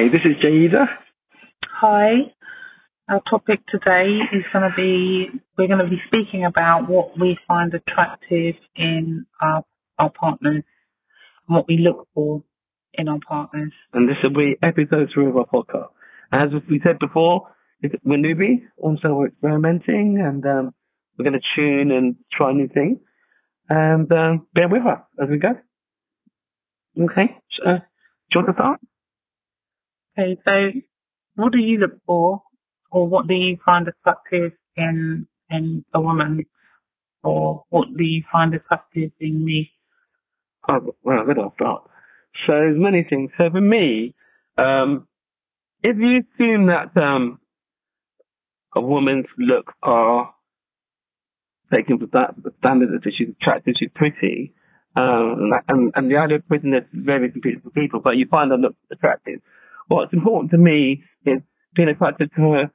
[0.00, 0.86] Hi, this is Jaida.
[1.78, 2.32] Hi.
[3.10, 5.26] Our topic today is going to be
[5.58, 9.62] we're going to be speaking about what we find attractive in our
[9.98, 10.64] our partners
[11.46, 12.42] and what we look for
[12.94, 13.74] in our partners.
[13.92, 15.90] And this will be episode three of our podcast.
[16.32, 17.48] As we said before,
[17.82, 20.74] we're newbie, also we're experimenting and um,
[21.18, 23.00] we're going to tune and try new things.
[23.68, 25.50] And um, bear with us as we go.
[26.98, 28.80] Okay, uh, do you want to start?
[30.20, 30.80] Okay, so
[31.36, 32.42] what do you look for,
[32.90, 36.44] or what do you find attractive in in a woman,
[37.22, 39.70] or what do you find attractive in me?
[40.68, 41.84] Oh, well, where do I start?
[42.46, 43.30] So there's many things.
[43.38, 44.14] So for me,
[44.58, 45.08] um,
[45.82, 47.40] if you assume that um,
[48.76, 50.34] a woman's looks are
[51.72, 54.52] taken for that the standard that she's attractive, she's pretty,
[54.96, 58.50] um, and, and the idea of prettiness is very different for people, but you find
[58.50, 59.40] her look attractive.
[59.90, 61.40] What's important to me is
[61.74, 62.70] being attracted to her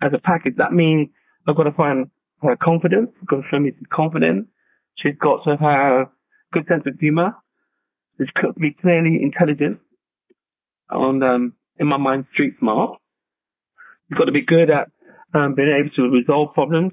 [0.00, 0.54] as a package.
[0.56, 1.08] That means
[1.48, 2.08] I've got to find
[2.42, 4.46] her confidence, I've got to show me she's confident.
[4.94, 6.10] She's got to have a
[6.52, 7.34] good sense of humor.
[8.18, 9.80] She's got to be clearly intelligent
[10.90, 13.00] and, um, in my mind, street smart.
[14.08, 14.90] She's got to be good at
[15.34, 16.92] um, being able to resolve problems.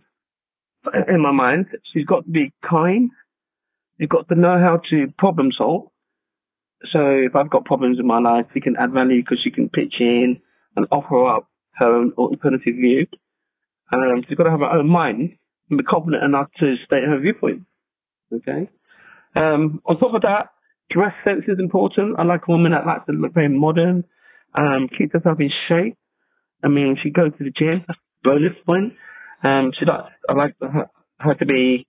[1.07, 3.11] In my mind, she's got to be kind.
[3.99, 5.91] You've got to know how to problem solve.
[6.91, 9.69] So if I've got problems in my life, she can add value because she can
[9.69, 10.39] pitch in
[10.75, 13.07] and offer up her own alternative view.
[13.91, 15.37] Um, she's got to have her own mind
[15.69, 17.63] and be confident enough to state her viewpoint.
[18.33, 18.69] Okay.
[19.35, 20.49] Um, on top of that,
[20.91, 22.19] dress sense is important.
[22.19, 24.03] I like a woman that likes to look very modern,
[24.53, 25.97] um, keeps herself in shape.
[26.63, 27.83] I mean, she goes to the gym.
[27.87, 28.93] That's a bonus point.
[29.43, 30.89] Um, she likes, I like her,
[31.19, 31.87] her to be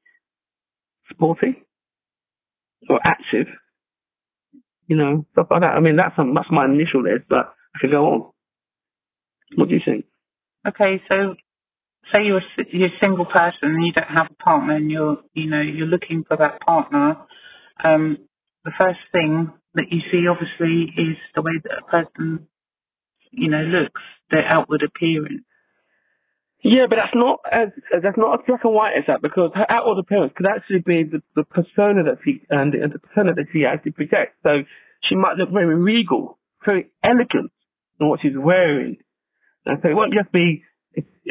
[1.11, 1.65] sporty
[2.89, 3.47] or active
[4.89, 5.77] you know, stuff like that.
[5.77, 8.33] I mean, that's that's my initial list, but I could go on.
[9.57, 10.07] What do you think?
[10.67, 11.35] Okay, so
[12.13, 15.49] say you're you're a single person and you don't have a partner, and you're you
[15.49, 17.17] know you're looking for that partner.
[17.85, 18.19] Um,
[18.65, 22.49] the first thing that you see, obviously, is the way that a person,
[23.31, 25.45] you know, looks, their outward appearance.
[26.63, 27.69] Yeah, but that's not as
[28.03, 31.05] that's not as black and white as that because her outward appearance could actually be
[31.05, 34.35] the, the persona that she and the, the persona that she actually projects.
[34.43, 34.65] So
[35.05, 37.53] she might look very regal, very elegant
[38.01, 38.97] in what she's wearing,
[39.67, 40.65] and so it won't just be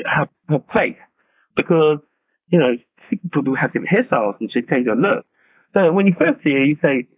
[0.05, 0.99] her her place
[1.57, 1.99] because
[2.47, 2.77] you know
[3.09, 5.25] people do have different hairstyles and she change her look.
[5.73, 7.09] So when you first see her, you say,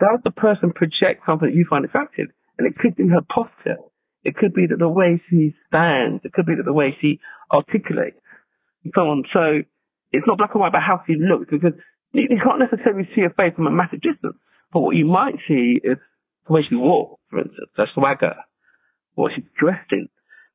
[0.00, 2.26] "Does the person project something that you find attractive?"
[2.58, 3.78] And it could be her posture
[4.24, 6.24] it could be that the way she stands.
[6.24, 7.20] It could be that the way she
[7.52, 8.20] articulates
[8.84, 9.24] and so on.
[9.32, 9.62] So
[10.12, 11.72] it's not black and white about how she looks because
[12.12, 14.36] you, can't necessarily see her face from a massive distance.
[14.72, 15.98] But what you might see is
[16.46, 18.34] the way she walks, for instance, her swagger,
[19.14, 20.08] what she's dressed in.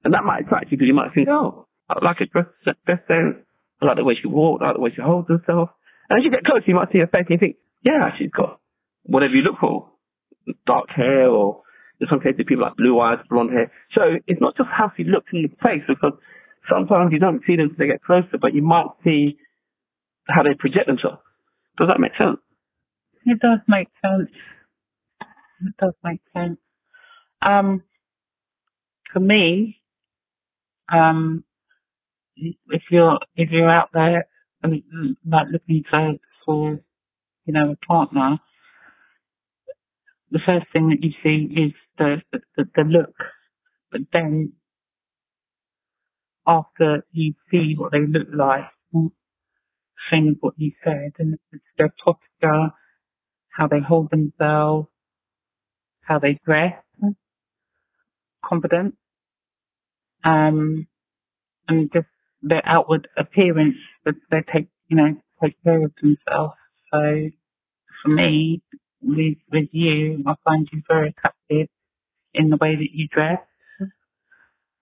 [0.04, 3.00] And that might attract you because you might think, oh, I like her dress, dress
[3.08, 3.38] sense.
[3.82, 4.62] I like the way she walks.
[4.62, 5.70] I like the way she holds herself.
[6.10, 8.32] And as you get closer, you might see her face and you think, yeah, she's
[8.32, 8.60] got
[9.04, 9.90] whatever you look for.
[10.66, 11.62] Dark hair or
[12.00, 13.72] in some cases, people have blue eyes, blonde hair.
[13.94, 16.14] So it's not just how she looks in the face, because
[16.70, 19.38] sometimes you don't see them until they get closer, but you might see
[20.28, 21.22] how they project themselves.
[21.78, 22.40] Does that make sense?
[23.26, 24.30] It does make sense.
[25.66, 26.58] It does make sense.
[27.42, 27.84] Um,
[29.14, 29.82] for me,
[30.92, 31.44] um,
[32.36, 34.28] if you're if you're out there
[34.64, 34.82] and
[35.26, 36.14] like looking for
[36.46, 36.80] for
[37.46, 38.38] you know a partner,
[40.32, 43.16] the first thing that you see is the, the, the look,
[43.92, 44.54] but then
[46.48, 48.66] after you see what they look like,
[50.14, 52.74] as what you said, and it's their posture,
[53.50, 54.88] how they hold themselves,
[56.02, 56.74] how they dress,
[58.46, 58.96] confident,
[60.24, 60.88] um,
[61.68, 62.08] and just
[62.44, 66.56] their outward appearance that they take, you know, take care of themselves.
[66.94, 67.30] So
[68.04, 68.62] for me,
[69.02, 71.68] with with you, I find you very attractive
[72.34, 73.42] in the way that you dress.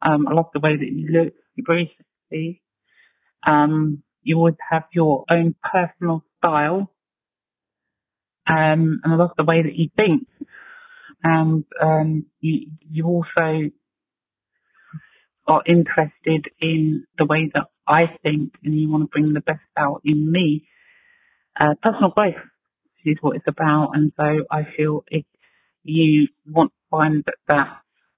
[0.01, 1.33] Um, I love the way that you look.
[1.65, 1.95] Very
[2.29, 2.61] sexy.
[3.45, 6.91] Um, you always have your own personal style.
[8.47, 10.27] Um, and I love the way that you think.
[11.23, 13.71] And um, you you also
[15.47, 19.59] are interested in the way that I think, and you want to bring the best
[19.77, 20.67] out in me.
[21.59, 22.35] Uh, personal growth
[23.05, 25.25] is what it's about, and so I feel if
[25.83, 27.77] you want to find that, that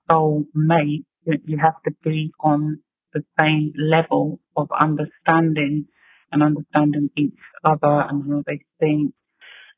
[0.09, 2.79] soul mate, you have to be on
[3.19, 5.87] the same level of understanding
[6.31, 9.13] and understanding each other and how they think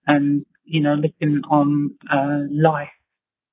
[0.08, 2.90] and, you know, looking on uh, life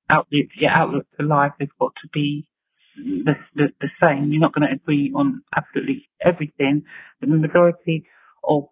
[0.09, 2.47] outlook, your outlook to life has got to be
[2.95, 4.31] the, the, the same.
[4.31, 6.83] You're not going to agree on absolutely everything,
[7.19, 8.05] but the majority
[8.43, 8.63] of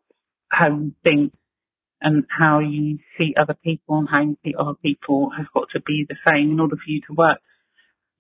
[0.50, 1.34] how you think
[2.02, 5.82] and how you see other people and how you see other people has got to
[5.82, 7.40] be the same in order for you to work.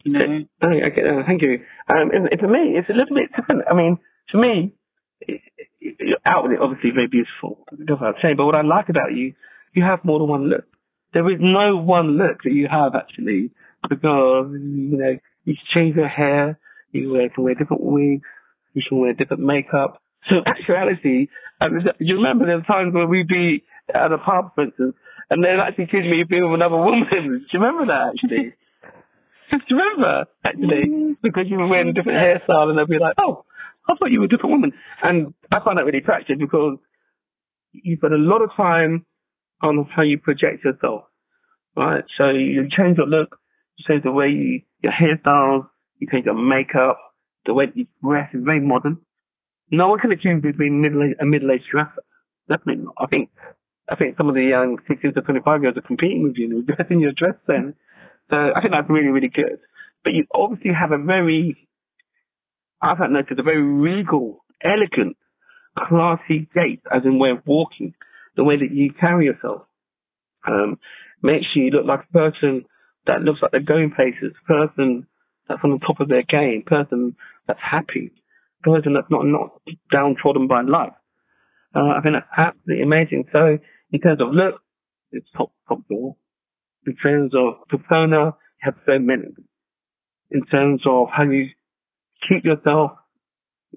[0.05, 0.45] You know.
[0.61, 1.59] Oh, okay, uh, thank you.
[1.89, 3.63] Um, and, for me, it's a little bit different.
[3.69, 3.97] I mean,
[4.31, 4.75] for me,
[5.21, 5.41] it,
[5.81, 7.65] it, it, obviously, very beautiful.
[7.71, 8.35] I'm saying.
[8.37, 9.33] But what I like about you,
[9.73, 10.65] you have more than one look.
[11.13, 13.49] There is no one look that you have actually,
[13.89, 16.59] because you know you change your hair,
[16.91, 18.27] you can wear different wigs,
[18.73, 20.01] you can wear different makeup.
[20.29, 21.27] So in actuality,
[21.61, 23.63] um, you remember there were times when we'd be
[23.93, 24.95] at a pub, for instance,
[25.29, 27.07] and they'd actually accuse me of being with another woman.
[27.11, 28.53] Do you remember that actually?
[29.51, 30.85] You remember actually?
[30.87, 31.11] Mm-hmm.
[31.21, 33.45] Because you were wearing a different hairstyle and they'd be like, oh,
[33.87, 34.73] I thought you were a different woman.
[35.03, 36.77] And I find that really attractive because
[37.71, 39.05] you spend a lot of time
[39.61, 41.03] on how you project yourself,
[41.75, 42.03] right?
[42.17, 43.37] So you change your look,
[43.77, 45.67] you change the way you, your hairstyles,
[45.99, 46.97] you change your makeup,
[47.45, 48.99] the way you dress is very modern.
[49.71, 52.03] No one can accuse you of being middle a middle-aged dresser.
[52.47, 52.95] Definitely not.
[52.99, 53.29] I think
[53.89, 56.67] I think some of the young 16 to 25 years are competing with you and
[56.67, 57.75] dressing your dress then.
[58.29, 59.59] So I think that's really, really good.
[60.03, 61.67] But you obviously have a very,
[62.81, 65.17] I've noticed a very regal, elegant,
[65.77, 67.93] classy gait, as in way of walking,
[68.35, 69.63] the way that you carry yourself.
[70.47, 70.79] Um,
[71.21, 72.65] makes you look like a person
[73.07, 75.07] that looks like they're going places, person
[75.47, 77.15] that's on the top of their game, person
[77.47, 78.11] that's happy,
[78.63, 79.61] person that's not, not
[79.91, 80.93] downtrodden by life.
[81.75, 83.25] Uh, I think that's absolutely amazing.
[83.31, 83.57] So
[83.91, 84.61] in terms of look,
[85.11, 86.15] it's top, top door.
[86.85, 89.27] In terms of persona, have so many.
[90.31, 91.49] In terms of how you
[92.27, 92.91] keep yourself,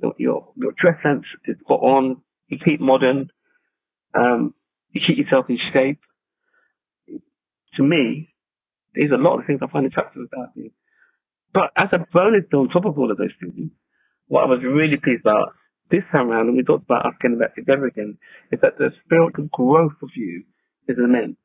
[0.00, 2.22] your, your, your dress sense is put on.
[2.48, 3.30] You keep modern.
[4.14, 4.54] Um,
[4.92, 6.00] you keep yourself in shape.
[7.76, 8.30] To me,
[8.94, 10.70] there's a lot of things I find attractive about you.
[11.52, 13.70] But as a bonus on top of all of those things,
[14.26, 15.54] what I was really pleased about
[15.90, 18.18] this time around, and we talked about us getting back together again,
[18.52, 20.44] is that the spiritual growth of you
[20.86, 21.36] is immense.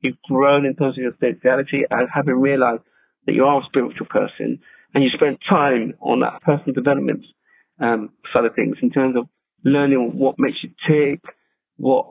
[0.00, 2.82] You've grown in terms of your spirituality and having realized
[3.26, 4.60] that you are a spiritual person
[4.94, 7.24] and you spend time on that personal development
[7.80, 9.26] um, side of things in terms of
[9.64, 11.20] learning what makes you tick,
[11.76, 12.06] what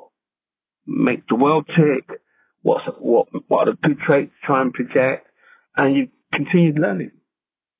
[0.85, 2.19] makes the world tick,
[2.61, 5.27] what's, what, what are the good traits to try and project,
[5.75, 7.11] and you've continued learning.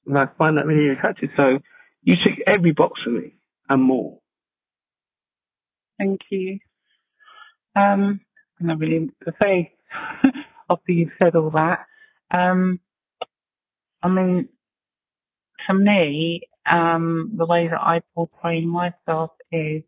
[0.08, 1.30] And I find that really attractive.
[1.36, 1.60] So
[2.04, 3.34] you tick every box for me
[3.68, 4.20] and more.
[5.98, 6.60] Thank you.
[7.76, 8.22] Um,
[8.60, 9.10] and not really
[9.42, 9.75] say
[10.70, 11.86] after you've said all that.
[12.32, 12.80] Um,
[14.02, 14.50] I mean,
[15.68, 19.84] to me, um, the way that I portray myself is,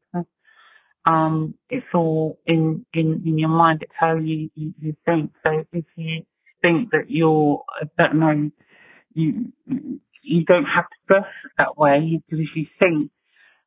[1.06, 3.80] um, it's all in, in, in your mind.
[3.84, 5.32] It's how you, you, you think.
[5.44, 6.24] So if you
[6.62, 7.63] think that you're,
[7.98, 8.51] don't know,
[9.13, 9.54] you,
[10.22, 13.12] you don't have to dress that way because if you think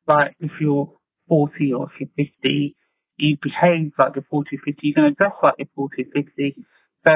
[0.07, 0.91] like if you're
[1.29, 2.75] 40 or if you're 50,
[3.21, 6.23] you behave like you're 40 or 50, you're going to dress like you're 40 or
[6.23, 6.55] 50.
[7.03, 7.11] So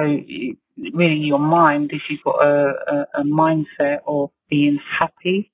[0.93, 5.51] really your mind, if you've got a, a, a mindset of being happy,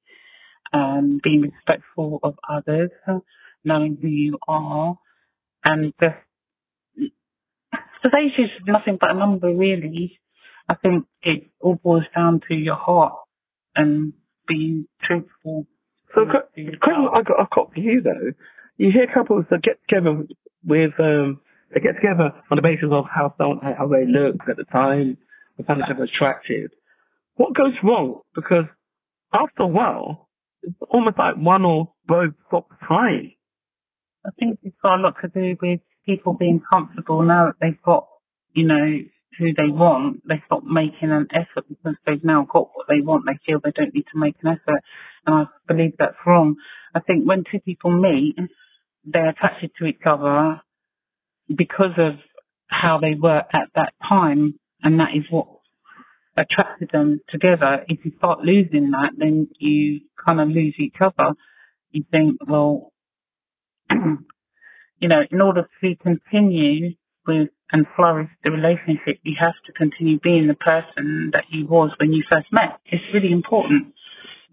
[0.74, 2.92] um, being respectful of others,
[3.64, 4.98] knowing who you are,
[5.64, 6.16] and just,
[6.96, 10.20] the age is nothing but a number really.
[10.68, 13.14] I think it all boils down to your heart
[13.76, 14.14] and
[14.48, 15.68] being truthful
[16.14, 18.32] so the question I got, I got for you though,
[18.78, 20.26] you hear couples that get together
[20.66, 21.42] with, um,
[21.74, 25.18] they get together on the basis of how someone, how they look at the time,
[25.66, 26.72] find each other attractive.
[27.36, 28.22] What goes wrong?
[28.36, 28.66] Because
[29.34, 30.30] after a while,
[30.64, 33.34] it's almost like one or both stop trying.
[34.26, 37.82] I think it's got a lot to do with people being comfortable now that they've
[37.82, 38.08] got,
[38.54, 39.00] you know,
[39.42, 43.26] who they want, they stop making an effort because they've now got what they want.
[43.26, 44.82] They feel they don't need to make an effort.
[45.26, 46.56] And I believe that's wrong.
[46.94, 48.36] I think when two people meet,
[49.04, 50.62] they're attracted to each other
[51.54, 52.14] because of
[52.68, 54.60] how they were at that time.
[54.84, 55.48] And that is what
[56.38, 57.84] attracted them together.
[57.88, 61.34] If you start losing that, then you kind of lose each other.
[61.92, 62.92] You think, well,
[63.90, 66.96] you know, in order to continue
[67.28, 71.92] with and flourish the relationship, you have to continue being the person that you was
[72.00, 72.80] when you first met.
[72.86, 73.94] It's really important.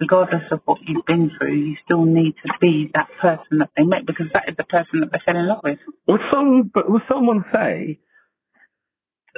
[0.00, 3.82] Regardless of what you've been through, you still need to be that person that they
[3.82, 5.78] met because that is the person that they fell in love with.
[6.06, 7.98] Would some, would someone say,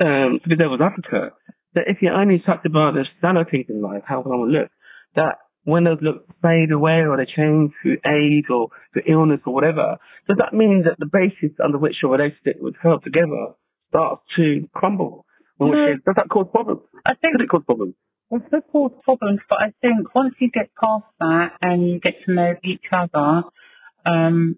[0.01, 1.33] um, to be devil's advocate,
[1.75, 4.73] that if you're only attracted by the standard things in life, how someone looks,
[5.17, 9.55] that when those looks fade away or they change through age or through illness or
[9.55, 9.97] whatever,
[10.29, 13.55] does that mean that the basis under which your relationship was held together
[13.91, 15.27] starts to crumble?
[15.61, 15.87] In which No.
[15.95, 16.81] case, does that cause problems?
[17.05, 17.95] I think Could it cause problems?
[18.31, 22.15] Well, could cause problems, but I think once you get past that and you get
[22.25, 23.43] to know each other,
[24.07, 24.57] um,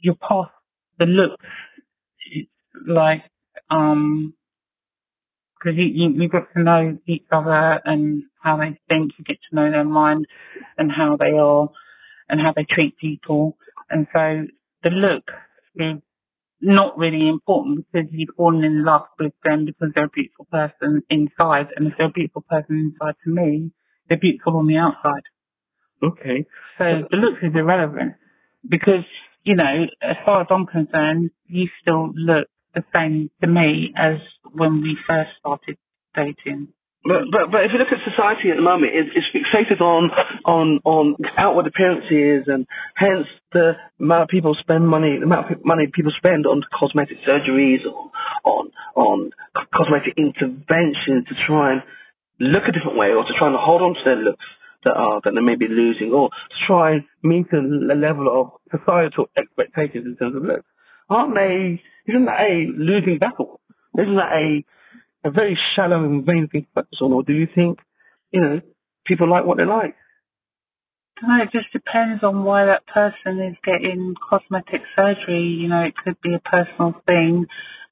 [0.00, 0.50] you're past
[0.98, 1.44] the looks,
[2.86, 3.22] like,
[3.70, 4.34] um,
[5.58, 9.38] because you, you, you get to know each other and how they think, you get
[9.48, 10.26] to know their mind
[10.76, 11.68] and how they are
[12.28, 13.56] and how they treat people.
[13.88, 14.46] And so
[14.82, 15.30] the look
[15.76, 16.02] is
[16.62, 21.02] not really important because you've fallen in love with them because they're a beautiful person
[21.10, 21.66] inside.
[21.76, 23.72] And if they're a beautiful person inside to me,
[24.08, 25.22] they're beautiful on the outside.
[26.02, 26.46] Okay.
[26.78, 28.14] So the looks is irrelevant
[28.68, 29.04] because,
[29.44, 34.16] you know, as far as I'm concerned, you still look the same to me as
[34.52, 35.76] when we first started
[36.14, 36.68] dating.
[37.04, 40.10] But, but but if you look at society at the moment, it's, it's fixated on
[40.44, 45.64] on on outward appearances, and hence the amount of people spend money, the amount of
[45.64, 48.10] money people spend on cosmetic surgeries or
[48.44, 49.30] on on
[49.74, 51.82] cosmetic interventions to try and
[52.38, 54.44] look a different way, or to try and hold on to their looks
[54.84, 58.30] that are that they may be losing, or to try and meet a, a level
[58.30, 60.66] of societal expectations in terms of looks.
[61.10, 61.82] Aren't they?
[62.06, 63.60] Isn't that a losing battle?
[63.98, 64.64] Isn't that a
[65.24, 67.78] a very shallow and vain thing to focus on, or do you think,
[68.30, 68.60] you know,
[69.06, 69.94] people like what they like?
[71.22, 75.42] No, it just depends on why that person is getting cosmetic surgery.
[75.42, 77.46] You know, it could be a personal thing,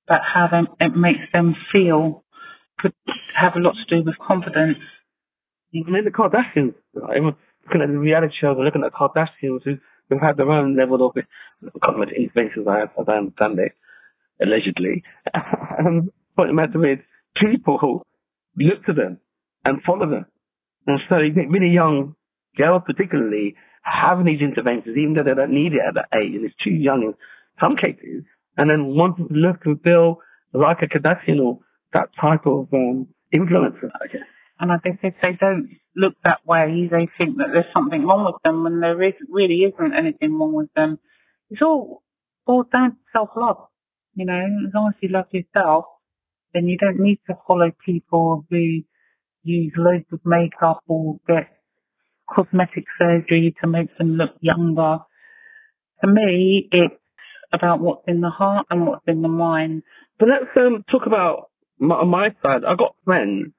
[0.08, 2.24] but how them, it makes them feel
[2.80, 2.94] could
[3.38, 4.78] have a lot to do with confidence.
[5.74, 6.74] I mean, the Kardashians?
[6.96, 9.76] Everyone looking at the reality shows, and looking at the Kardashians who,
[10.08, 11.14] who have their own level of
[11.84, 13.72] cosmetic interventions, I, as I understand it,
[14.42, 15.04] allegedly.
[15.78, 16.98] and what the matter is,
[17.36, 18.02] people who
[18.56, 19.18] look to them
[19.64, 20.26] and follow them.
[20.86, 22.14] And so really young
[22.56, 26.44] girls particularly having these interventions, even though they don't need it at that age, and
[26.44, 27.14] it's too young in
[27.60, 28.24] some cases,
[28.56, 30.18] and then wanting to look and feel
[30.52, 31.60] like a Kardashian or
[31.92, 34.22] that type of um, influencer, I guess.
[34.58, 38.26] And I think if they don't look that way, they think that there's something wrong
[38.26, 40.98] with them when there is, really isn't anything wrong with them.
[41.48, 42.02] It's all
[42.46, 43.68] boils down to self-love.
[44.14, 45.86] You know, as long as you love yourself,
[46.54, 48.80] then you don't need to follow people who
[49.42, 51.48] use loads of makeup or get
[52.28, 54.98] cosmetic surgery to make them look younger.
[56.00, 56.94] For me, it's
[57.52, 59.82] about what's in the heart and what's in the mind.
[60.18, 62.62] But let's um, talk about my, on my side.
[62.66, 63.52] I got friends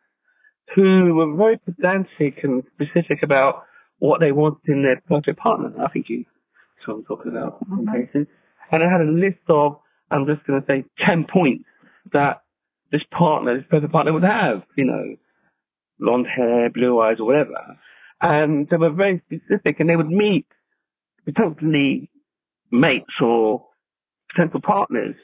[0.75, 3.63] who were very pedantic and specific about
[3.99, 5.71] what they wanted in their perfect partner.
[5.83, 6.25] I think you
[6.77, 7.91] that's what I'm talking about Mhm.
[7.91, 8.27] cases.
[8.71, 9.79] And I had a list of,
[10.09, 11.65] I'm just going to say, 10 points
[12.13, 12.41] that
[12.91, 15.15] this partner, this perfect partner would have, you know,
[15.99, 17.77] blonde hair, blue eyes, or whatever.
[18.21, 20.45] And they were very specific and they would meet
[21.25, 22.09] potentially
[22.71, 23.65] mates or
[24.29, 25.15] potential partners,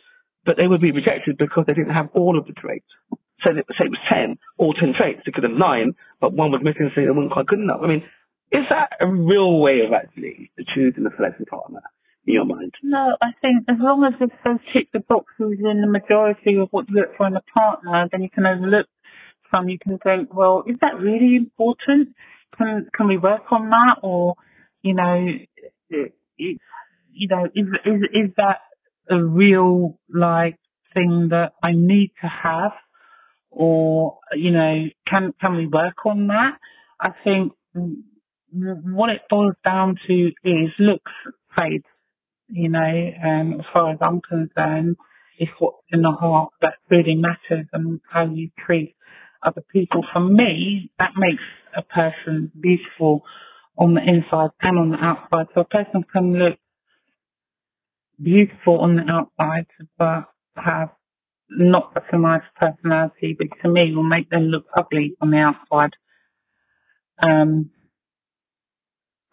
[0.46, 2.88] but they would be rejected because they didn't have all of the traits.
[3.44, 6.52] So that, say it was 10, all 10 traits, they could have 9, but one
[6.52, 7.82] was missing, so they weren't quite good enough.
[7.84, 8.04] I mean,
[8.52, 11.82] is that a real way of actually choosing a selection partner
[12.28, 12.74] in your mind?
[12.84, 16.68] No, I think as long as it says tick the boxes in the majority of
[16.72, 18.88] what you look for in a partner, then you can overlook
[19.52, 19.70] some.
[19.70, 22.10] You can think, well, is that really important?
[22.58, 23.96] Can can we work on that?
[24.04, 24.36] Or,
[24.82, 25.26] you know,
[25.90, 28.60] you know, is is is that
[29.10, 30.58] a real like
[30.94, 32.74] thing that I need to have?
[33.50, 36.58] Or you know, can can we work on that?
[37.00, 41.12] I think what it boils down to is looks
[41.56, 41.84] fade
[42.50, 44.96] you know, um, as far as I'm concerned,
[45.38, 48.96] it's what's in the heart that really matters and how you treat
[49.44, 50.04] other people.
[50.14, 51.44] For me, that makes
[51.76, 53.24] a person beautiful
[53.78, 55.48] on the inside and on the outside.
[55.54, 56.58] So a person can look
[58.22, 60.26] beautiful on the outside, but
[60.56, 60.90] have
[61.50, 65.38] not such a nice personality, but to me will make them look ugly on the
[65.38, 65.92] outside.
[67.22, 67.72] Um,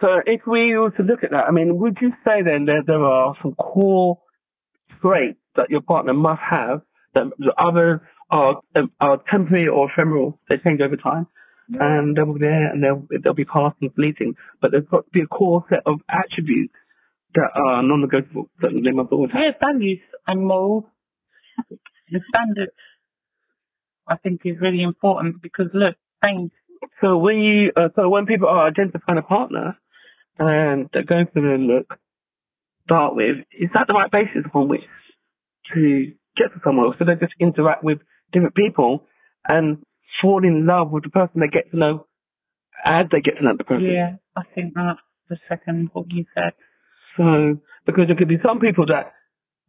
[0.04, 2.82] So if we were to look at that, I mean, would you say then that
[2.86, 4.20] there are some core
[5.00, 6.82] traits that your partner must have
[7.14, 8.60] that the others are,
[9.00, 11.26] are temporary or ephemeral, they change over time,
[11.80, 15.10] and they'll be there and they'll, they'll be past and fleeting, but there's got to
[15.10, 16.74] be a core set of attributes
[17.34, 19.40] that are non-negotiable that they must always have.
[19.40, 20.84] Their values and morals
[22.10, 22.72] and standards,
[24.06, 26.52] I think, is really important because look, change.
[27.00, 29.78] So when you, uh, so when people are identifying a partner
[30.38, 31.98] Um, and they're going through the look,
[32.84, 34.82] start with, is that the right basis upon which
[35.74, 36.86] to get to someone?
[36.86, 37.98] Or so they just interact with
[38.32, 39.04] different people
[39.46, 39.78] and
[40.20, 42.06] fall in love with the person they get to know
[42.84, 43.86] as they get to know the person.
[43.86, 46.52] Yeah, I think that's the second what you said.
[47.16, 49.12] So, because there could be some people that,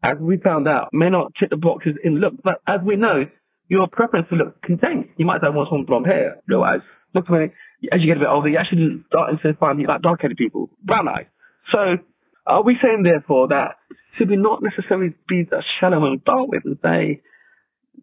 [0.04, 3.26] as we found out, may not tick the boxes in look, but as we know,
[3.68, 5.10] your preference for look contained.
[5.18, 6.82] You might say, I want someone blonde hair, blue eyes.
[7.14, 7.52] Look when
[7.92, 11.08] as you get a bit older, you actually start to find like dark-headed people, brown
[11.08, 11.26] eyes.
[11.72, 11.98] So,
[12.46, 13.78] are we saying therefore that
[14.18, 17.22] should we not necessarily be that shallow and start with and say,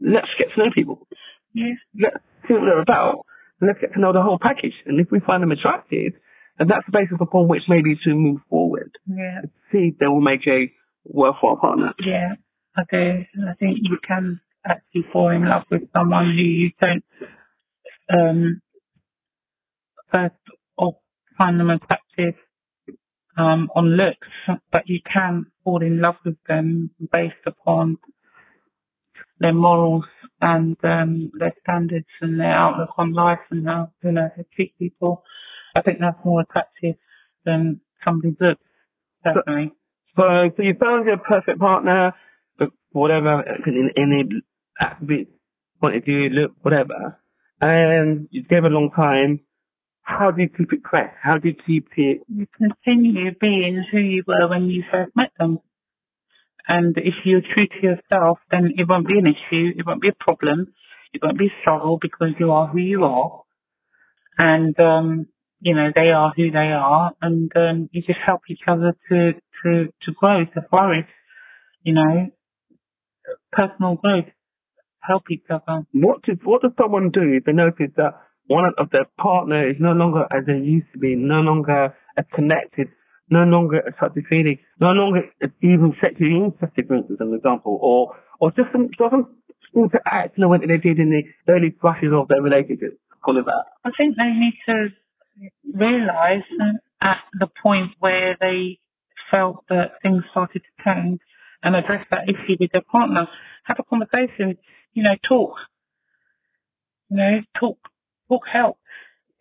[0.00, 1.06] let's get to know people.
[1.54, 1.76] Yes.
[1.98, 3.26] Let's see what they're about.
[3.60, 4.74] And let's get to know the whole package.
[4.86, 6.12] And if we find them attractive,
[6.58, 8.92] and that's the basis upon which maybe to move forward.
[9.06, 9.42] Yeah.
[9.70, 10.72] See they will make a
[11.04, 11.94] worthwhile partner.
[11.98, 12.34] Yeah.
[12.76, 13.24] I do.
[13.48, 17.04] I think you can actually fall in love with someone who you don't
[18.12, 18.60] um
[20.12, 20.34] first
[20.76, 20.94] off
[21.38, 22.34] find them attractive
[23.36, 24.28] um on looks,
[24.70, 27.98] but you can fall in love with them based upon
[29.42, 30.04] their morals
[30.40, 34.78] and um, their standards and their outlook on life and how you know they treat
[34.78, 35.22] people.
[35.74, 36.96] I think that's more attractive
[37.44, 38.62] than somebody's looks,
[39.24, 39.72] certainly.
[40.16, 40.22] So,
[40.56, 42.12] so you found your perfect partner,
[42.58, 44.24] but whatever, in any
[44.80, 45.28] attribute,
[45.80, 47.18] point of view, look, whatever,
[47.60, 49.40] and you gave a long time.
[50.02, 51.12] How do you keep it fresh?
[51.22, 52.22] How do you keep it?
[52.28, 55.60] You continue being who you were when you first met them.
[56.66, 59.72] And if you're true to yourself, then it won't be an issue.
[59.76, 60.72] It won't be a problem.
[61.12, 63.42] It won't be a struggle because you are who you are.
[64.38, 65.26] And, um,
[65.60, 67.12] you know, they are who they are.
[67.20, 71.08] And, um, you just help each other to, to, to grow, to flourish,
[71.82, 72.28] you know,
[73.52, 74.26] personal growth.
[75.00, 75.82] Help each other.
[75.92, 78.12] What does what does someone do if they notice that
[78.52, 82.24] one of their partner is no longer as they used to be, no longer as
[82.34, 82.88] connected,
[83.30, 85.22] no longer a feeling, no longer
[85.62, 89.26] even sexually interested, for instance, as an example, or or just doesn't
[89.72, 92.42] seem to act in the way that they did in the early flashes of their
[92.42, 92.98] relationship.
[93.24, 93.64] Call it that.
[93.84, 94.88] I think they need to
[95.72, 96.44] realise
[97.00, 98.78] at the point where they
[99.30, 101.20] felt that things started to change
[101.62, 103.26] and address that issue with their partner.
[103.64, 104.58] Have a conversation,
[104.92, 105.54] you know, talk.
[107.08, 107.78] You know, talk,
[108.32, 108.78] talk help.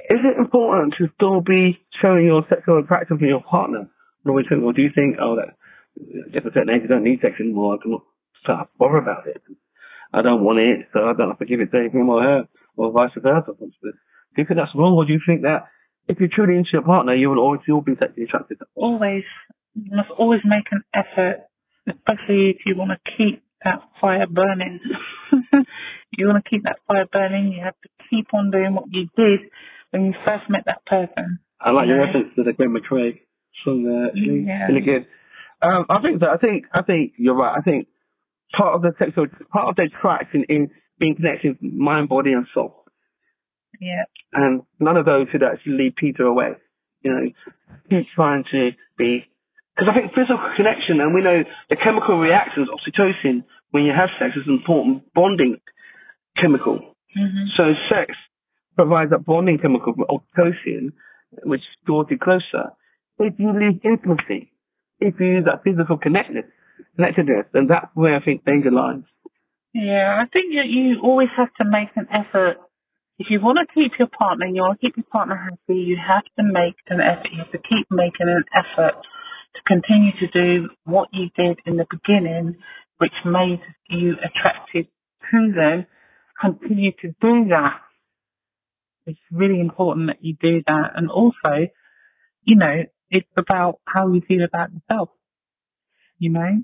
[0.10, 3.90] Is it important to still be showing your sexual attraction to your partner?
[4.26, 5.56] Or do you think, oh, that
[6.36, 7.98] at a certain age you don't need sex anymore, I can
[8.44, 9.42] start bother about it.
[10.14, 12.44] I don't want it, so I don't have to give it to him or her,
[12.76, 13.54] or vice versa.
[13.60, 13.68] Do
[14.38, 15.68] you think that's wrong, or do you think that
[16.08, 18.60] if you're truly into your partner, you will always still be sexually attracted?
[18.76, 19.24] Always.
[19.76, 21.48] You must always make an effort,
[21.88, 24.80] especially if you want to keep that fire burning.
[26.18, 29.08] you want to keep that fire burning, you have to keep on doing what you
[29.16, 29.40] did
[29.92, 31.40] when you first met that person.
[31.60, 33.20] I like you your reference to the Gwen McCrae
[33.64, 34.12] song there.
[34.14, 34.68] Really, Yeah.
[34.68, 35.06] really good.
[35.62, 37.56] Um, I think that I think I think you're right.
[37.56, 37.88] I think
[38.58, 40.70] part of the sexual part of the attraction is
[41.00, 42.78] being connected with mind, body, and soul.
[43.80, 44.04] Yeah.
[44.34, 46.52] and none of those should actually lead Peter away.
[47.02, 47.30] You know,
[47.90, 49.26] he's trying to be,
[49.76, 53.92] because I think physical connection, and we know the chemical reactions, of oxytocin, when you
[53.94, 55.58] have sex is an important bonding
[56.38, 56.96] chemical.
[57.14, 58.16] hmm So sex
[58.76, 60.94] provides that bonding chemical, oxytocin,
[61.44, 62.72] which draws you closer.
[63.20, 64.52] If you lose intimacy,
[65.00, 66.46] if you lose that physical connectedness,
[66.96, 69.04] connectedness, then that's where I think danger lies.
[69.74, 72.58] Yeah, I think that you always have to make an effort.
[73.20, 75.80] If you want to keep your partner, and you want to keep your partner happy,
[75.80, 77.30] you have to make an effort.
[77.32, 78.96] You have to keep making an effort
[79.56, 82.58] to continue to do what you did in the beginning,
[82.98, 84.88] which made you attracted
[85.32, 85.86] to them.
[86.42, 87.82] Continue to do that.
[89.06, 90.92] It's really important that you do that.
[90.96, 91.68] And also,
[92.44, 95.10] you know, it's about how you feel about yourself.
[96.18, 96.62] You know?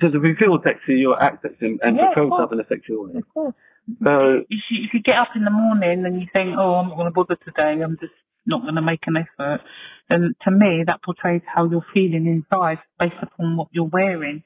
[0.00, 2.66] Does it reveal sex to your act sex and, and Yeah, fulfill yourself in a
[2.68, 3.18] sexual way?
[3.18, 3.54] Of course.
[4.02, 6.88] So if you, if you get up in the morning and you think, oh, I'm
[6.88, 8.14] not going to bother today, I'm just
[8.46, 9.60] not going to make an effort,
[10.08, 14.42] then to me that portrays how you're feeling inside based upon what you're wearing.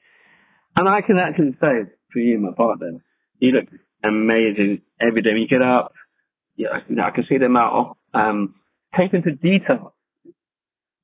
[0.75, 3.03] And I can actually say for you, my partner,
[3.39, 3.65] you look
[4.03, 5.93] amazing every day when you get up.
[6.55, 8.55] Yeah, you know, I can see the amount of um,
[8.93, 9.93] attention to detail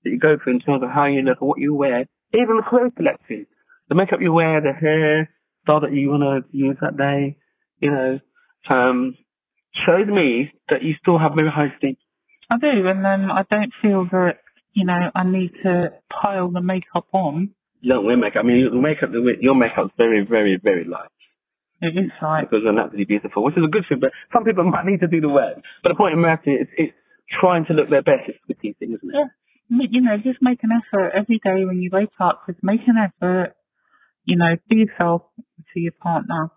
[0.03, 2.57] that you go through in terms of how you look and what you wear, even
[2.57, 3.45] the clothes selection,
[3.89, 5.29] the makeup you wear, the hair
[5.63, 7.37] style that you want to use that day,
[7.79, 8.19] you know,
[8.69, 9.15] um,
[9.85, 11.97] shows me that you still have very high esteem.
[12.49, 14.39] I do, and then I don't feel that,
[14.73, 17.51] you know, I need to pile the makeup on.
[17.81, 18.43] You don't wear makeup.
[18.43, 19.09] I mean, your makeup,
[19.41, 21.09] your makeup's very, very, very light.
[21.81, 23.99] It is like, because they're naturally beautiful, which is a good thing.
[23.99, 25.57] But some people might need to do the work.
[25.81, 26.93] But the point in matter is, it's
[27.39, 28.29] trying to look their best.
[28.29, 29.15] It's the key thing, isn't it?
[29.69, 32.43] yeah, you know, just make an effort every day when you wake up.
[32.47, 33.55] Just make an effort,
[34.25, 35.23] you know, to yourself,
[35.73, 36.49] to your partner.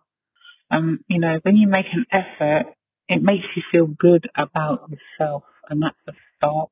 [0.70, 2.74] Um, you know, when you make an effort,
[3.08, 6.70] it makes you feel good about yourself, and that's a start.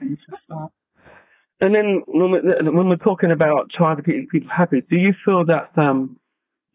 [0.00, 0.72] It's a start.
[1.60, 5.12] And then when we're, when we're talking about trying to keep people happy, do you
[5.24, 6.18] feel that um,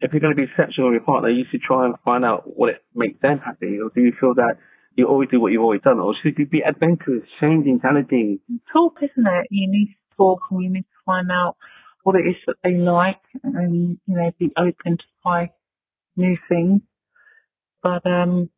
[0.00, 2.44] if you're going to be sexual with your partner, you should try and find out
[2.56, 4.56] what it makes them happy, or do you feel that
[4.96, 8.40] you always do what you've always done, or should you be adventurous, changing, challenging?
[8.72, 9.46] Talk, isn't it?
[9.50, 11.56] You need to talk, and you need to find out
[12.02, 15.50] what it is that they like, and you know, be open to try
[16.16, 16.82] new things.
[17.82, 18.50] But um,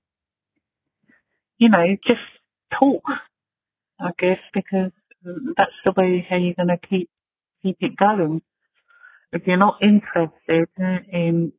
[1.59, 2.21] you know, just
[2.79, 3.03] talk,
[3.99, 4.93] I guess, because
[5.57, 7.11] that's the way how you're going to keep
[7.63, 8.43] keep it going.
[9.33, 10.69] If you're not interested
[11.13, 11.53] in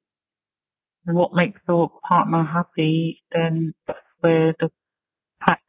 [1.06, 4.70] what makes your partner happy, then that's where the
[5.42, 5.62] cracks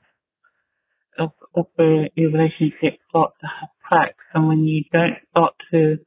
[1.18, 4.24] of, of your relationship start to have cracks.
[4.34, 5.98] And when you don't start to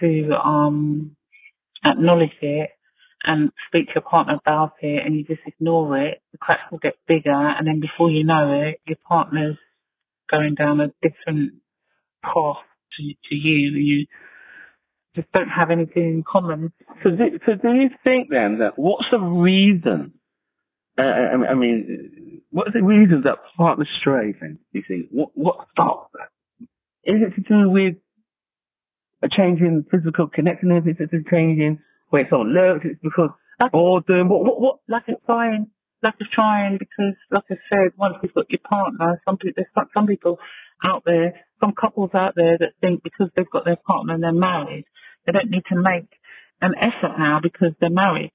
[0.00, 1.16] to um
[1.84, 2.70] acknowledge it
[3.24, 6.78] and speak to your partner about it and you just ignore it, the cracks will
[6.78, 9.56] get bigger and then before you know it, your partner's
[10.30, 11.54] going down a different
[12.22, 12.62] path
[12.96, 14.06] to, to you you
[15.16, 16.72] just don't have anything in common.
[17.02, 20.12] So do, so do you think then that what's the reason?
[20.98, 24.34] Uh, I, I mean, what's the reason that partners stray?
[24.40, 26.28] Then do you think what what starts that?
[27.04, 27.96] Is it to do with
[29.22, 30.84] a change in physical connectedness?
[30.86, 32.84] Is it a change in where someone looks?
[32.84, 34.28] It's because Like, boredom.
[34.28, 34.76] What what what?
[34.88, 35.70] like a trying,
[36.02, 39.68] like a trying, because like I said, once you've got your partner, some people, there's
[39.74, 40.38] some, some people
[40.84, 44.32] out there, some couples out there that think because they've got their partner and they're
[44.32, 44.84] married,
[45.26, 46.08] they don't need to make
[46.60, 48.32] an effort now because they're married.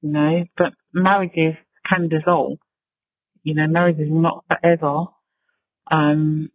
[0.00, 1.54] You know, but marriages
[1.88, 2.58] can dissolve.
[3.42, 5.06] You know, marriages are not forever.
[5.90, 6.50] Um,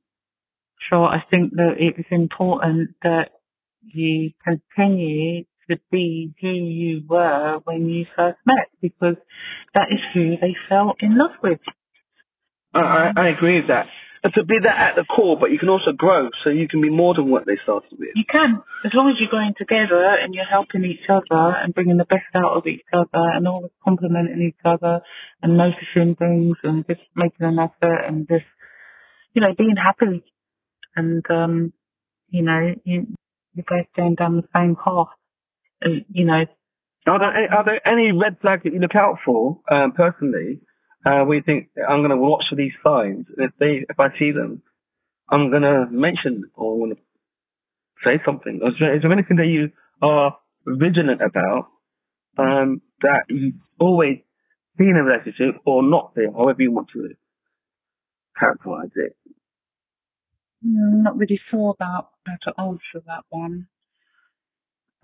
[0.89, 3.31] so I think that it's important that
[3.81, 9.15] you continue to be who you were when you first met because
[9.73, 11.59] that is who they fell in love with.
[12.73, 13.87] I, I I agree with that.
[14.23, 16.81] And to be that at the core, but you can also grow, so you can
[16.81, 18.09] be more than what they started with.
[18.15, 21.97] You can, as long as you're going together and you're helping each other and bringing
[21.97, 25.01] the best out of each other and always complimenting each other
[25.41, 28.45] and noticing things and just making an effort and just,
[29.33, 30.23] you know, being happy.
[30.95, 31.73] And, um,
[32.29, 33.07] you know, you,
[33.53, 35.07] you're both going down the same path.
[35.81, 36.45] And, you know,
[37.05, 40.59] Are there, any- are there any red flags that you look out for, um, personally,
[41.07, 44.07] uh, you think, I'm going to watch for these signs, and if they, if I
[44.19, 44.61] see them,
[45.29, 47.01] I'm going to mention or I'm going to
[48.03, 48.59] say something?
[48.63, 51.67] Is there, is there anything that you are vigilant about,
[52.37, 54.19] um, that you always
[54.77, 57.09] be in a relationship or not be, however you want to
[58.39, 59.15] characterize it?
[60.63, 63.67] I'm not really sure about how to answer that one.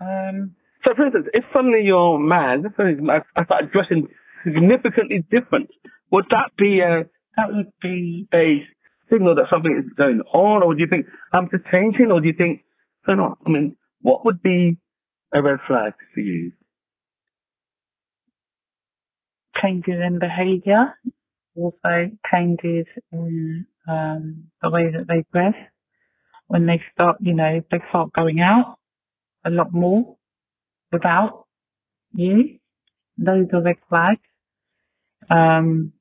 [0.00, 4.08] Um, So, for instance, if suddenly you're mad, if I I start dressing
[4.44, 5.70] significantly different,
[6.14, 7.04] would that be a,
[7.36, 8.62] that would be a
[9.10, 12.28] signal that something is going on, or do you think I'm just changing, or do
[12.28, 12.62] you think
[13.04, 13.14] so?
[13.14, 13.38] Not.
[13.46, 14.78] I mean, what would be
[15.32, 16.52] a red flag for you?
[19.64, 20.94] changes in behaviour,
[21.56, 25.54] also changes in um, the way that they dress.
[26.46, 28.76] When they start, you know, they start going out
[29.44, 30.16] a lot more
[30.92, 31.46] without
[32.12, 32.58] you.
[33.16, 34.20] Those are red flags.
[35.30, 35.93] Um,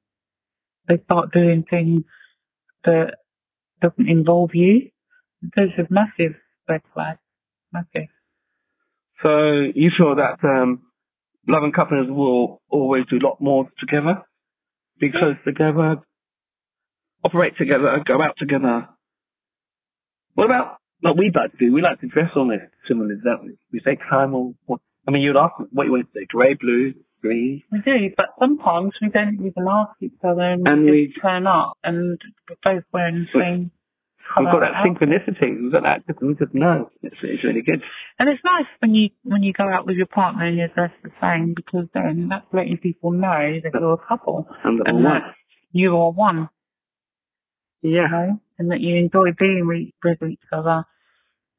[0.87, 2.03] they start doing things
[2.85, 3.15] that
[3.81, 4.89] doesn't involve you.
[5.55, 6.35] Those are massive
[6.67, 7.19] red flags.
[7.71, 8.09] Massive.
[9.21, 10.81] So you feel that um,
[11.47, 14.21] loving couples will always do a lot more together
[14.99, 15.97] because together,
[17.23, 18.87] operate together, go out together.
[20.35, 21.73] What about what we like to do?
[21.73, 23.57] We like to dress on it similarly, don't we?
[23.71, 24.33] We take time
[24.65, 24.81] what.
[25.05, 26.93] I mean, you'd ask what you want to say: grey, blue,
[27.23, 27.63] green.
[27.71, 31.47] We do, but sometimes we don't even ask each other and, And we just turn
[31.47, 33.71] up and we're both wearing the same
[34.39, 35.09] We've got that outfit.
[35.09, 35.61] synchronicity.
[35.61, 36.21] We've got that.
[36.21, 37.81] We just know it's, it's really good.
[38.17, 40.95] And it's nice when you when you go out with your partner and you're dressed
[41.03, 45.05] the same because then that's letting people know that you're a couple And the and
[45.05, 45.21] that
[45.71, 46.49] you are one,
[47.81, 48.07] you Yeah.
[48.09, 49.89] know, and that you enjoy being with,
[50.21, 50.85] with each other.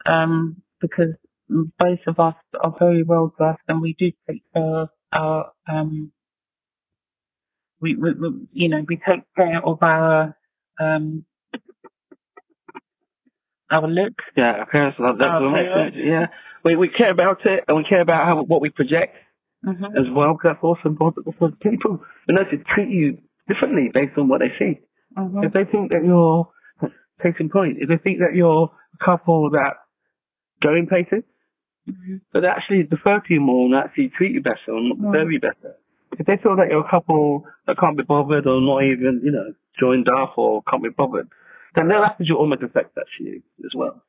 [0.07, 1.15] Um, because
[1.49, 6.13] both of us are very well dressed and we do take care of our um
[7.81, 10.37] we, we, we you know we take care of our
[10.81, 11.25] um
[13.71, 15.29] our looks Yeah, our parents love that.
[15.31, 16.27] Oh, so Yeah,
[16.65, 19.17] we we care about it, and we care about how what we project
[19.65, 20.35] hmm as well.
[20.35, 24.41] Because that's also important because people, you know, to treat you differently based on what
[24.41, 24.81] they see.
[25.17, 26.49] hmm If they think that you're,
[27.23, 29.75] case in point, if they think that you're a couple that
[30.63, 31.25] go in places,
[31.87, 32.97] hmm but actually to
[33.29, 35.13] you more and actually treat you better and Mm.
[35.13, 35.77] serve you better.
[36.19, 39.33] If they feel that you're a couple that can't be bothered or not even, you
[39.33, 41.29] know, joined up or can't be bothered,
[41.75, 44.03] then their attitude almost affects you as well.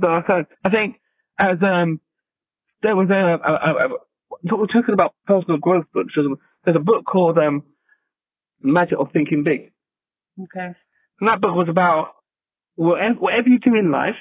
[0.00, 1.00] So I think, I think
[1.38, 2.00] as um,
[2.82, 6.12] there was a, a, a, we're talking about personal growth books.
[6.14, 7.62] There's a, there's a book called um,
[8.62, 9.72] Magic of Thinking Big.
[10.42, 10.74] Okay.
[11.20, 12.14] And that book was about
[12.74, 14.16] whatever, whatever you do in life,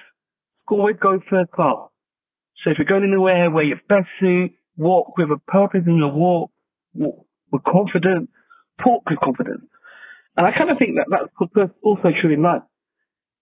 [0.69, 1.89] always go first class.
[2.63, 6.11] So if you're going anywhere where you're best suit, walk with a purpose in your
[6.11, 6.51] walk,
[6.93, 8.29] walk with confidence,
[8.83, 9.65] talk with confidence.
[10.35, 12.61] And I kind of think that that's also true in life.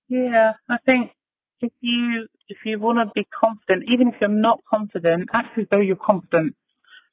[0.10, 1.12] Yeah, I think
[1.62, 5.66] if you if you want to be confident, even if you're not confident, act as
[5.70, 6.56] though you're confident.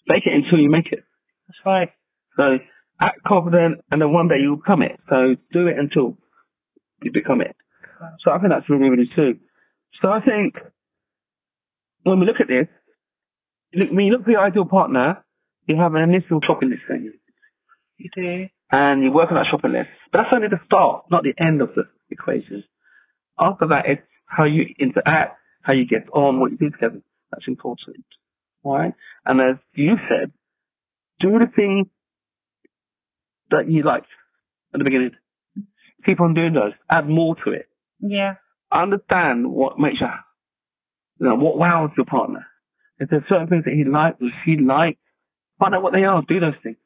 [0.06, 1.02] Fake it until you make it.
[1.48, 1.88] That's right.
[2.36, 2.58] So
[3.00, 5.00] act confident, and then one day you'll become it.
[5.08, 6.18] So do it until
[7.02, 7.56] you become it.
[8.20, 9.38] So I think that's really, really true.
[10.02, 10.54] So I think
[12.04, 12.68] when we look at this,
[13.74, 15.24] look, when you look for your ideal partner,
[15.66, 17.14] you have an initial shopping list, don't you?
[17.96, 18.46] You do.
[18.70, 19.88] And you work on that shopping list.
[20.12, 22.64] But that's only the start, not the end of the equation.
[23.38, 27.02] After that, it's how you interact, how you get on, what you do together.
[27.30, 28.04] That's important.
[28.64, 28.94] Right?
[29.24, 30.32] And as you said,
[31.20, 31.90] do the thing
[33.50, 34.06] that you liked
[34.72, 35.12] at the beginning.
[36.04, 36.72] Keep on doing those.
[36.90, 37.68] Add more to it.
[38.00, 38.34] Yeah.
[38.72, 40.08] Understand what makes you,
[41.20, 42.46] you know, what wows your partner.
[42.98, 44.98] If there's certain things that he likes or she likes,
[45.58, 46.22] find out what they are.
[46.26, 46.76] Do those things.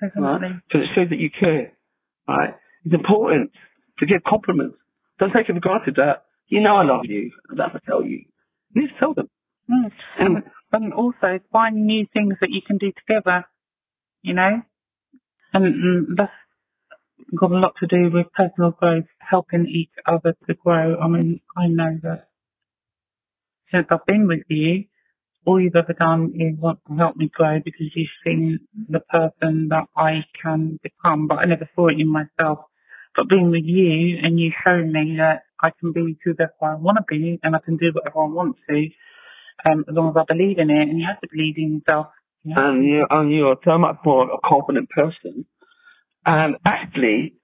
[0.00, 0.48] Definitely.
[0.48, 0.60] Right?
[0.72, 1.72] So it shows that you care.
[2.28, 2.54] Right?
[2.84, 3.50] It's important
[3.98, 4.76] to give compliments.
[5.18, 7.30] Don't take it for granted that you know I love you.
[7.50, 8.24] I have to tell you.
[8.74, 9.28] You need to tell them.
[9.70, 9.90] Mm.
[10.18, 13.44] And, and also find new things that you can do together.
[14.22, 14.62] You know,
[15.52, 16.32] and, and that's
[17.38, 20.98] got a lot to do with personal growth, helping each other to grow.
[20.98, 22.28] I mean, I know that
[23.72, 24.84] since I've been with you,
[25.46, 29.68] all you've ever done is want to help me grow because you've seen the person
[29.68, 32.60] that I can become, but I never saw it in myself.
[33.14, 36.98] But being with you and you showing me that I can be whoever I want
[36.98, 38.88] to be and I can do whatever I want to,
[39.70, 42.08] um, as long as I believe in it, and you have to believe in yourself.
[42.44, 45.46] And you and you're so much more a confident person.
[46.26, 47.34] And actually,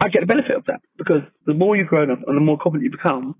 [0.00, 2.58] I get the benefit of that because the more you grow up and the more
[2.58, 3.36] confident you become,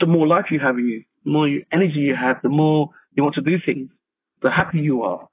[0.00, 3.22] the more life you have in you, the more energy you have, the more you
[3.22, 3.90] want to do things,
[4.42, 5.28] the happier you are,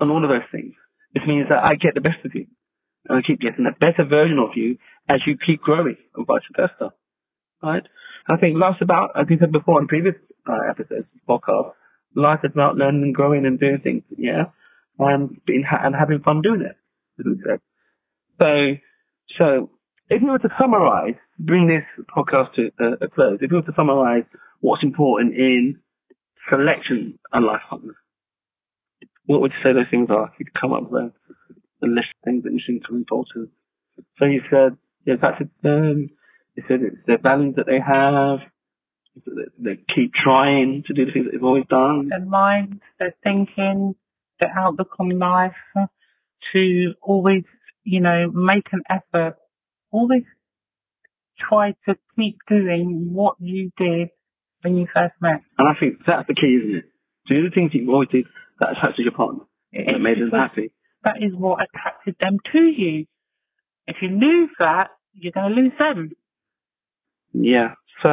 [0.00, 0.74] and all of those things.
[1.14, 2.46] This means that I get the best of you,
[3.08, 6.42] and I keep getting a better version of you as you keep growing, and vice
[6.56, 6.92] versa.
[7.62, 7.82] Right?
[8.28, 10.14] I think life's about, as you said before in previous
[10.46, 11.72] uh, episodes podcast,
[12.14, 14.44] life is about learning and growing and doing things, yeah,
[14.98, 16.76] and being ha- and having fun doing it.
[18.38, 18.76] So,
[19.38, 19.70] so
[20.10, 23.62] if you were to summarize, bring this podcast to a, a close, if you were
[23.62, 24.24] to summarize
[24.60, 25.80] what's important in
[26.48, 27.96] selection and life partners,
[29.26, 30.28] what would you say those things are?
[30.32, 31.12] If you could come up with a,
[31.84, 33.50] a list of things that you think are important.
[34.18, 36.10] So you said, yeah, that's um,
[36.54, 38.40] you said it's the values that they have,
[39.58, 42.08] they keep trying to do the things that they've always done.
[42.08, 43.94] Their mind, their thinking,
[44.40, 45.52] their outlook on life,
[46.52, 47.44] to always,
[47.84, 49.36] you know, make an effort,
[49.90, 50.22] always
[51.38, 54.08] try to keep doing what you did
[54.62, 55.40] when you first met.
[55.58, 56.84] And I think that's the key, isn't it?
[57.28, 58.26] Do the things you always did
[58.60, 60.72] that attracted your partner, that made them happy.
[61.04, 63.06] That is what attracted them to you.
[63.86, 66.10] If you lose that, you're going to lose them.
[67.32, 67.74] Yeah.
[68.02, 68.08] So,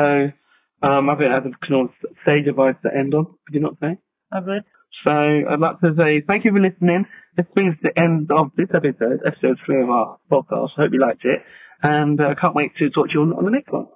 [0.84, 1.90] um, I think that's a of
[2.26, 3.26] sage advice to end on.
[3.26, 3.98] Could you not say?
[4.32, 4.64] I would.
[5.04, 7.06] So I'd like to say thank you for listening.
[7.38, 10.70] This brings the end of this episode, episode three of our podcast.
[10.78, 11.42] I hope you liked it.
[11.84, 13.88] And I uh, can't wait to talk to you on, on the next one.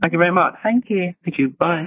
[0.00, 0.54] Thank you very much.
[0.62, 1.14] Thank you.
[1.24, 1.50] Thank you.
[1.58, 1.86] Bye.